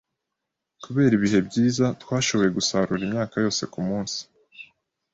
[0.83, 4.19] Kubera ibihe byiza, twashoboye gusarura imyaka yose kumunsi.